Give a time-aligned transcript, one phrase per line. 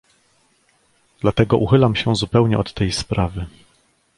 [1.21, 3.45] "Dlatego uchylam się zupełnie od tej sprawy."